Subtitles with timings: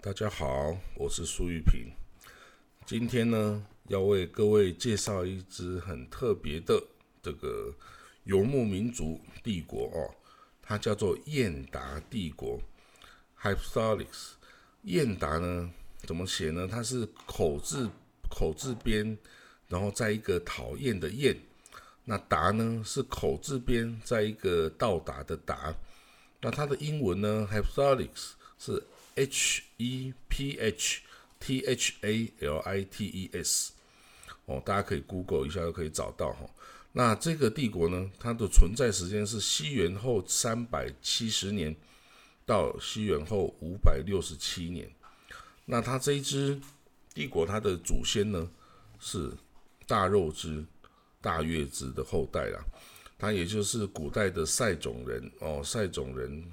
[0.00, 1.92] 大家好，我是苏玉平。
[2.86, 6.80] 今天呢，要为各位介绍一支很特别的
[7.20, 7.74] 这个
[8.22, 10.14] 游牧民族帝国哦，
[10.62, 12.60] 它叫做燕达帝国
[13.42, 14.34] ，hypsalix。
[14.82, 15.68] 燕达呢，
[16.04, 16.68] 怎么写呢？
[16.70, 17.90] 它是口字
[18.30, 19.18] 口字边，
[19.66, 21.36] 然后在一个讨厌的厌。
[22.04, 25.74] 那达呢，是口字边，在一个到达的达。
[26.40, 28.80] 那它的英文呢，hypsalix 是。
[29.18, 31.02] H E P H
[31.40, 33.72] T H A L I T E S，
[34.44, 36.48] 哦，大家可以 Google 一下就可以找到哈。
[36.92, 41.74] 那这个帝国呢，它的存在时间是西元后三百七十年
[42.46, 44.88] 到西元后五百六十七年。
[45.64, 46.60] 那它这一支
[47.12, 48.48] 帝国，它的祖先呢
[49.00, 49.32] 是
[49.86, 50.64] 大肉之
[51.20, 52.64] 大月之的后代啦，
[53.18, 56.44] 它也就是古代的塞种人哦，塞种人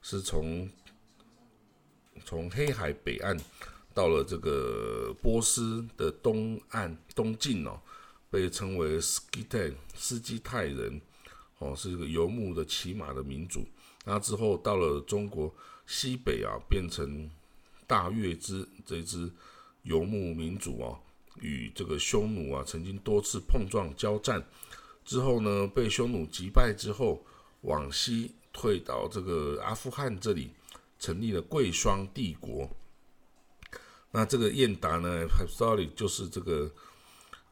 [0.00, 0.66] 是从。
[2.24, 3.36] 从黑海北岸
[3.92, 7.80] 到了这个波斯的东岸东境哦，
[8.30, 11.00] 被称为斯基泰斯基泰人
[11.58, 13.64] 哦，是一个游牧的骑马的民族。
[14.04, 15.54] 那之后到了中国
[15.86, 17.30] 西北啊，变成
[17.86, 19.30] 大月支这支
[19.82, 20.98] 游牧民族啊，
[21.40, 24.44] 与这个匈奴啊曾经多次碰撞交战，
[25.04, 27.24] 之后呢被匈奴击败之后，
[27.60, 30.50] 往西退到这个阿富汗这里。
[31.04, 32.66] 成立了贵霜帝国。
[34.10, 36.72] 那这个燕达呢 h s t o r y 就是这个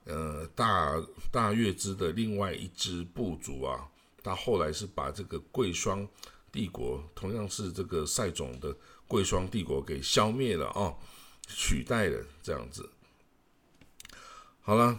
[0.06, 0.94] 呃大
[1.30, 3.86] 大月支的另外一支部族啊。
[4.22, 6.08] 他后来是把这个贵霜
[6.50, 8.74] 帝国，同样是这个赛种的
[9.06, 10.96] 贵霜帝国给消灭了啊，
[11.46, 12.88] 取代了这样子。
[14.62, 14.98] 好了，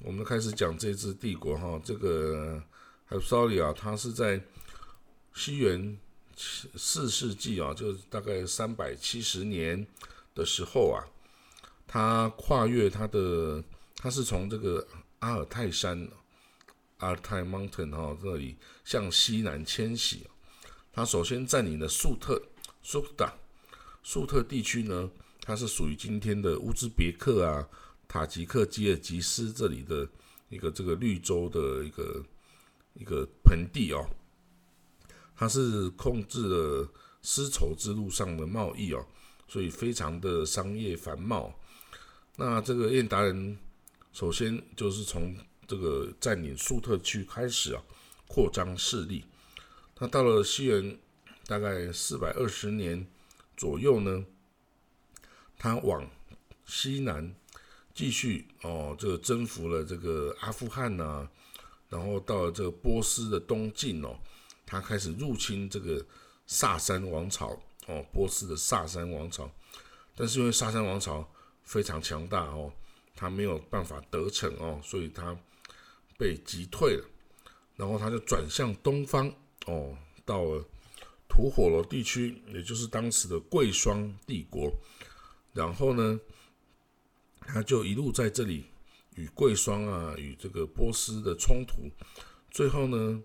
[0.00, 1.80] 我们开始讲这支帝国哈。
[1.82, 2.62] 这个
[3.06, 4.38] h s t o r y 啊，它是在
[5.32, 5.98] 西元。
[6.36, 9.86] 四世纪啊，就大概三百七十年
[10.34, 11.00] 的时候啊，
[11.86, 13.64] 他跨越他的，
[13.96, 14.86] 他是从这个
[15.20, 16.06] 阿尔泰山，
[16.98, 20.26] 阿尔泰 mountain 哈这里向西南迁徙。
[20.92, 22.40] 他首先占领了粟特，
[22.82, 23.30] 粟特，
[24.02, 25.10] 粟特地区呢，
[25.42, 27.68] 它是属于今天的乌兹别克啊、
[28.08, 30.08] 塔吉克、吉尔吉斯这里的
[30.48, 32.24] 一个这个绿洲的一个
[32.94, 34.08] 一个盆地哦。
[35.36, 36.88] 它是控制了
[37.20, 39.04] 丝绸之路上的贸易哦，
[39.46, 41.54] 所以非常的商业繁茂。
[42.36, 43.58] 那这个燕达人
[44.12, 45.36] 首先就是从
[45.66, 47.82] 这个占领粟特区开始啊，
[48.26, 49.24] 扩张势力。
[49.94, 50.98] 他到了西元
[51.46, 53.06] 大概四百二十年
[53.56, 54.24] 左右呢，
[55.58, 56.08] 他往
[56.64, 57.34] 西南
[57.94, 61.28] 继续哦，这个征服了这个阿富汗呐，
[61.88, 64.18] 然后到了这个波斯的东境哦。
[64.66, 66.04] 他开始入侵这个
[66.44, 67.56] 萨珊王朝
[67.86, 69.48] 哦，波斯的萨珊王朝，
[70.16, 71.24] 但是因为萨珊王朝
[71.62, 72.72] 非常强大哦，
[73.14, 75.38] 他没有办法得逞哦，所以他
[76.18, 77.04] 被击退了。
[77.76, 79.32] 然后他就转向东方
[79.66, 80.64] 哦，到了
[81.28, 84.72] 吐火罗地区，也就是当时的贵霜帝国。
[85.52, 86.18] 然后呢，
[87.40, 88.66] 他就一路在这里
[89.14, 91.88] 与贵霜啊，与这个波斯的冲突。
[92.50, 93.22] 最后呢，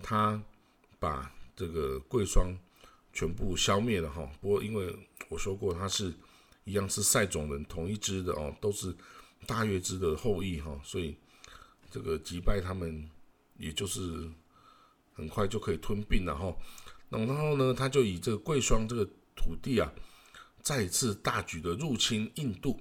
[0.00, 0.40] 他。
[1.06, 2.52] 把这个贵霜
[3.12, 4.92] 全部消灭了哈，不过因为
[5.28, 6.12] 我说过它是
[6.64, 8.92] 一样是塞种人同一支的哦，都是
[9.46, 11.16] 大月支的后裔哈，所以
[11.92, 13.08] 这个击败他们
[13.56, 14.28] 也就是
[15.14, 16.52] 很快就可以吞并了哈。
[17.08, 19.04] 然后呢，他就以这个贵霜这个
[19.36, 19.88] 土地啊，
[20.60, 22.80] 再次大举的入侵印度，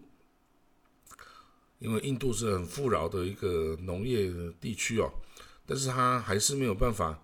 [1.78, 5.14] 因为印度是很富饶的一个农业地区哦，
[5.68, 7.22] 但是他还是没有办法。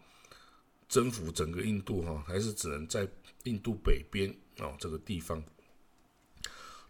[0.91, 3.07] 征服整个印度哈，还是只能在
[3.45, 4.29] 印度北边
[4.59, 5.41] 哦这个地方。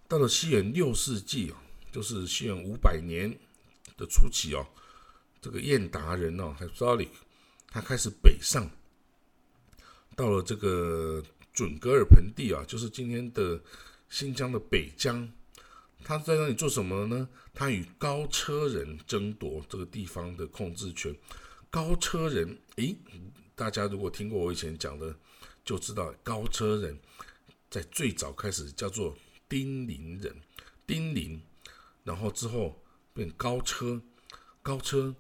[0.07, 3.29] 到了西元六世纪啊，就是西元五百年
[3.95, 4.65] 的初期哦，
[5.39, 7.11] 这个燕达人哦 h y p s o l i c
[7.67, 8.67] 他开始北上，
[10.15, 11.23] 到了这个
[11.53, 13.61] 准格尔盆地啊，就是今天的
[14.09, 15.31] 新疆的北疆。
[16.03, 17.29] 他在那里做什么呢？
[17.53, 21.15] 他与高车人争夺这个地方的控制权。
[21.69, 22.97] 高车人，诶。
[23.61, 25.15] 大家如果听过我以前讲的，
[25.63, 26.99] 就知道高车人
[27.69, 29.15] 在最早开始叫做
[29.47, 30.35] 丁零人，
[30.87, 31.39] 丁零，
[32.03, 32.81] 然后之后
[33.13, 34.01] 变高车，
[34.63, 35.15] 高车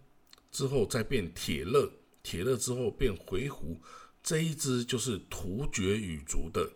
[0.51, 1.87] 之后再变铁勒，
[2.23, 3.77] 铁勒之后变回鹘，
[4.23, 6.67] 这一支就是突厥语族的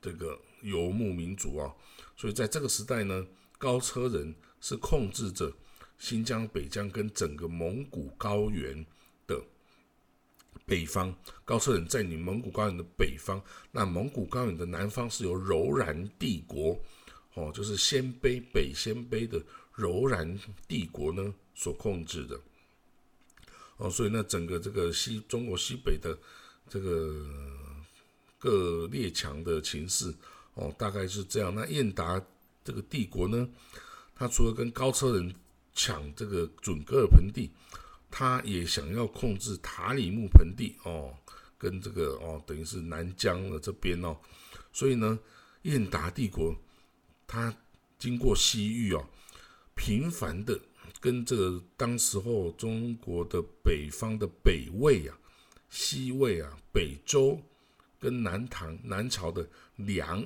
[0.00, 1.70] 这个游牧民族啊。
[2.16, 3.26] 所以在这个时代呢，
[3.58, 5.52] 高车人是控制着
[5.98, 8.86] 新疆、北疆跟整个蒙古高原。
[10.70, 11.12] 北方，
[11.44, 16.80] 高车人占领蒙古高原的北方，那蒙古高原的南方是由柔然帝国，
[17.34, 19.42] 哦，就是鲜卑北鲜卑的
[19.74, 20.38] 柔然
[20.68, 22.40] 帝国呢所控制的。
[23.78, 26.16] 哦，所以那整个这个西中国西北的
[26.68, 27.26] 这个
[28.38, 30.14] 各列强的情势，
[30.54, 31.52] 哦，大概是这样。
[31.52, 32.22] 那燕达
[32.62, 33.48] 这个帝国呢，
[34.14, 35.34] 他除了跟高车人
[35.74, 37.50] 抢这个准噶尔盆地，
[38.10, 41.14] 他也想要控制塔里木盆地哦，
[41.56, 44.16] 跟这个哦，等于是南疆的这边哦。
[44.72, 45.18] 所以呢，
[45.62, 46.54] 燕达帝国
[47.26, 47.56] 他
[47.98, 49.06] 经过西域哦，
[49.74, 50.58] 频繁的。
[51.00, 55.18] 跟这个当时候中国的北方的北魏啊、
[55.70, 57.40] 西魏啊、北周
[57.98, 60.22] 跟南唐、南朝的梁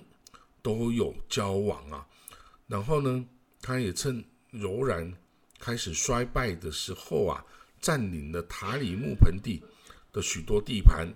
[0.62, 2.04] 都有交往啊，
[2.66, 3.24] 然后呢，
[3.60, 5.14] 他也趁柔然
[5.60, 7.44] 开始衰败的时候啊，
[7.84, 9.62] 占领了塔里木盆地
[10.10, 11.06] 的许多地盘。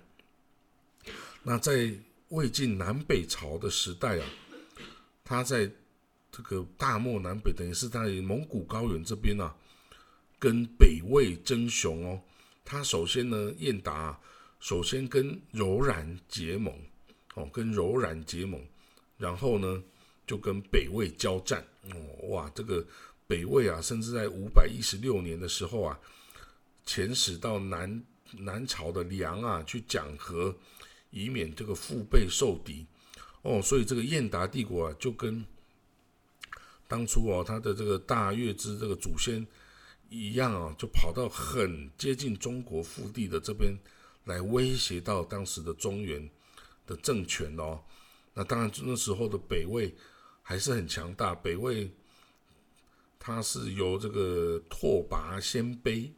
[1.43, 1.91] 那在
[2.29, 4.27] 魏晋南北朝的时代啊，
[5.25, 5.71] 他在。
[6.31, 9.53] 这个大漠南北等于是在蒙古高原这边啊，
[10.39, 12.23] 跟北魏争雄哦。
[12.65, 14.17] 他首先呢，燕达
[14.61, 16.73] 首先跟柔然结盟
[17.35, 18.63] 哦，跟柔然结盟，
[19.17, 19.83] 然后呢
[20.29, 22.29] 就跟北魏交战哦。
[22.29, 22.87] 哇，这个
[23.27, 25.99] 北魏啊，甚至在五百一十六年的时候啊，
[26.89, 28.03] 遣使到南
[28.33, 30.57] 南朝的梁啊去讲和，
[31.11, 32.87] 以免这个腹背受敌
[33.43, 33.61] 哦。
[33.61, 35.45] 所以这个燕达帝国啊，就跟
[36.87, 39.47] 当初哦，他的这个大月支这个祖先
[40.09, 43.77] 一样啊，就跑到很接近中国腹地的这边
[44.25, 46.27] 来威胁到当时的中原
[46.87, 47.79] 的政权哦。
[48.33, 49.95] 那当然那时候的北魏
[50.43, 51.91] 还是很强大，北魏
[53.19, 56.11] 它是由这个拓跋鲜卑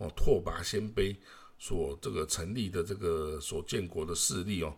[0.00, 1.14] 哦，拓跋鲜卑
[1.58, 4.74] 所这个成立的这个所建国的势力哦，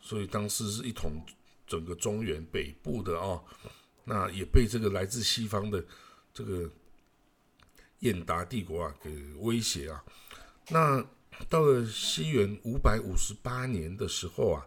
[0.00, 1.22] 所以当时是一统
[1.66, 3.44] 整个中原北部的哦。
[4.04, 5.84] 那也被这个来自西方的
[6.32, 6.70] 这个
[8.00, 10.04] 燕达帝国啊给威胁啊。
[10.68, 11.06] 那
[11.48, 14.66] 到了西元五百五十八年的时候啊，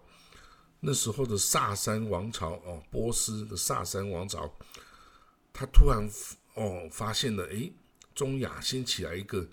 [0.80, 4.52] 那时候的萨珊王朝哦，波斯的萨珊王朝，
[5.52, 6.08] 他突然
[6.56, 7.72] 哦发现了，诶，
[8.14, 9.48] 中亚兴起来一个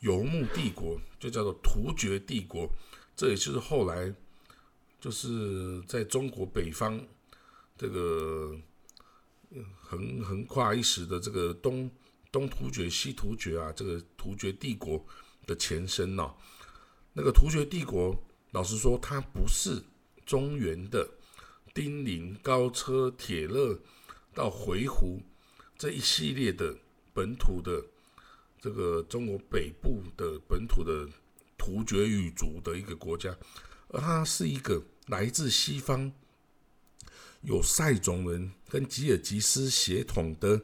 [0.00, 2.68] 游牧帝国，就叫做突厥帝国。
[3.16, 4.14] 这也就是后来
[5.00, 7.00] 就是在中国北方
[7.76, 8.58] 这个。
[9.80, 11.90] 横横跨一时的这个东
[12.30, 15.02] 东突厥、西突厥啊，这个突厥帝国
[15.46, 16.34] 的前身呢，
[17.14, 18.14] 那个突厥帝国，
[18.50, 19.82] 老实说，它不是
[20.26, 21.08] 中原的
[21.72, 23.80] 丁零、高车、铁勒
[24.34, 25.18] 到回鹘
[25.78, 26.76] 这一系列的
[27.14, 27.82] 本土的
[28.60, 31.08] 这个中国北部的本土的
[31.56, 33.36] 突厥语族的一个国家，
[33.88, 36.12] 而它是一个来自西方。
[37.42, 40.60] 有塞种人跟吉尔吉斯血统的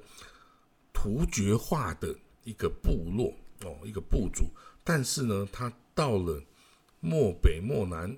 [0.93, 2.13] 突厥化的
[2.43, 3.33] 一个部落
[3.63, 4.47] 哦，一个部族，
[4.83, 6.43] 但是呢，他到了
[6.99, 8.15] 漠北、漠南、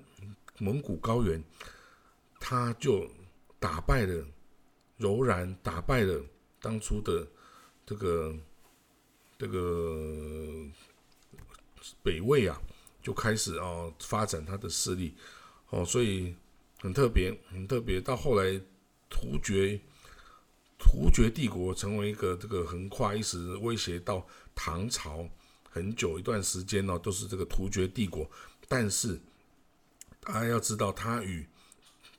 [0.57, 1.41] 蒙古高原，
[2.39, 3.07] 他就
[3.59, 4.25] 打败了
[4.97, 6.19] 柔然，打败了
[6.59, 7.27] 当初的
[7.85, 8.35] 这个
[9.37, 10.65] 这个
[12.03, 12.61] 北魏啊，
[13.01, 15.15] 就开始哦发展他的势力
[15.69, 16.35] 哦，所以。
[16.79, 17.99] 很特别，很特别。
[17.99, 18.61] 到后来，
[19.09, 19.81] 突厥
[20.77, 24.23] 突厥帝国成为一个这个横跨一时，威胁到
[24.53, 25.27] 唐朝
[25.67, 28.29] 很久一段时间呢，都是这个突厥帝国。
[28.67, 29.19] 但是
[30.19, 31.43] 大家要知道，它与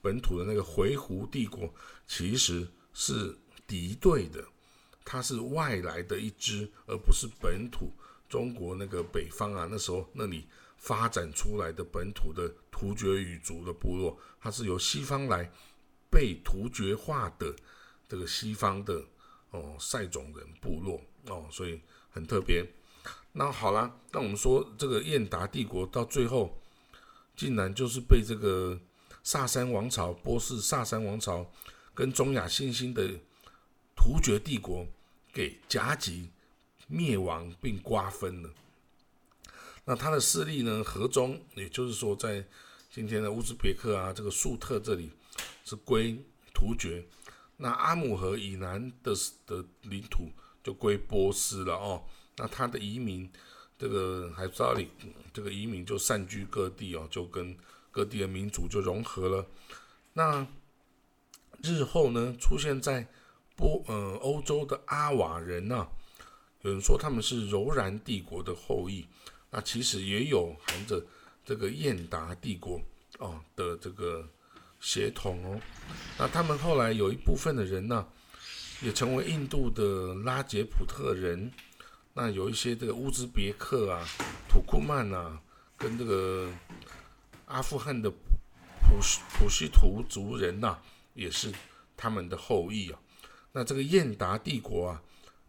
[0.02, 1.73] 本土的那个回鹘帝国
[2.09, 4.45] 其实是敌对的，
[5.09, 7.91] 它是外来的一支，而不是本土
[8.29, 9.67] 中国那个北方啊。
[9.71, 10.47] 那时候那里。
[10.81, 15.50] 发展出来的本土的突厥语族的部落，它是由西方来
[16.09, 17.53] 被突厥化的
[18.09, 19.05] 这个西方的
[19.50, 22.65] 哦塞种人部落哦，所以很特别。
[23.33, 26.57] 那好了，那我们说这个燕达帝国到最后
[27.35, 28.79] 竟然就是被这个
[29.25, 31.45] 萨珊王朝、波斯萨珊王朝
[31.93, 33.03] 跟中亚新兴的
[33.97, 34.87] 突厥帝国
[35.38, 36.28] 给夹击
[36.88, 38.50] 灭亡并瓜分了。
[39.85, 40.83] 那他的势力呢？
[40.83, 42.45] 河中，也就是说，在
[42.90, 45.12] 今天的乌兹别克啊，这个粟特这里
[45.64, 46.18] 是归
[46.52, 47.07] 突厥。
[47.57, 49.14] 那阿姆河以南的
[49.47, 50.28] 的领土
[50.64, 52.02] 就归波斯了哦。
[52.37, 53.30] 那他的移民，
[53.78, 54.88] 这个海扎里，
[55.33, 57.57] 这个移民就散居各地哦，就跟
[57.92, 59.47] 各地的民族就融合了。
[60.14, 60.45] 那
[61.62, 63.07] 日后呢，出现在
[63.59, 65.85] 波呃欧洲的阿瓦人呐，
[66.62, 69.05] 有人说他们是柔然帝国的后裔。
[69.50, 71.05] 那其实也有含着
[71.45, 72.81] 这个燕达帝国
[73.19, 74.25] 哦的这个
[74.79, 75.61] 协同哦。
[76.19, 78.07] 那他们后来有一部分的人呢，
[78.81, 81.50] 也成为印度的拉杰普特人。
[82.15, 84.07] 那有一些这个乌兹别克啊、
[84.49, 85.41] 土库曼啊，
[85.77, 86.53] 跟这个
[87.47, 89.00] 阿富汗的普
[89.33, 90.77] 普什图族人呐，
[91.15, 91.50] 也是
[91.97, 93.00] 他们的后裔啊。
[93.59, 95.03] 那这个燕达帝国啊，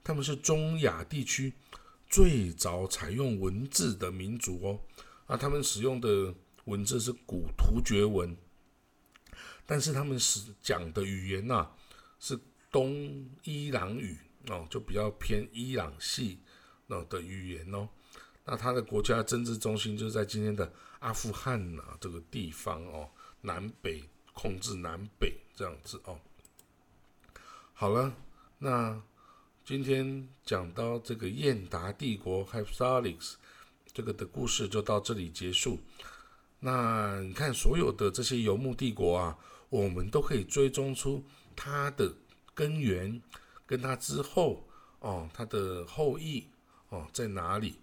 [0.03, 1.53] 他们是中亚地区
[2.09, 4.79] 最早采用文字的民族哦。
[5.27, 6.33] 啊，他们使用的
[6.65, 8.35] 文字是古突厥文，
[9.63, 11.69] 但是他们是讲的语言呐，
[12.19, 12.39] 是
[12.71, 16.39] 东伊朗语哦，就比较偏伊朗系。
[16.87, 17.87] 那的语言哦，
[18.43, 23.07] 那他的国家政治中心就是在今天的阿富汗呐这个地方哦，
[23.41, 26.19] 南北控制南北这样子哦。
[27.79, 28.13] 好了，
[28.57, 29.01] 那
[29.63, 33.37] 今天讲到这个燕达帝国 h y p s o l i c s
[33.93, 35.79] 这个的故事就到这里结束。
[36.59, 39.37] 那你看所有的这些游牧帝国啊，
[39.69, 41.23] 我们都可以追踪出
[41.55, 42.13] 它的
[42.53, 43.21] 根源，
[43.65, 44.67] 跟它之后
[44.99, 46.49] 哦，它的后裔。
[46.89, 47.75] 哦，在哪里？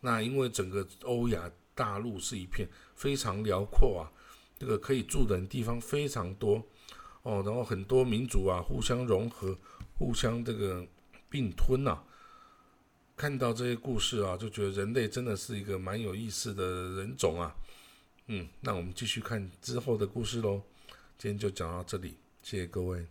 [0.00, 4.10] 那因为整个欧亚大陆是一片非常辽阔啊，
[4.58, 6.66] 这个可以住的地方非常多
[7.26, 9.58] 哦，然后很多民族啊互相融合，
[9.98, 10.86] 互相这个
[11.28, 12.00] 并吞呐。
[13.16, 17.52] 看到这些故事啊，就觉得人类真的是一个蛮有意思的人种啊。
[18.28, 20.62] 嗯，那我们继续看之后的故事喽。
[21.18, 23.04] 今天就讲到这里，谢谢各位。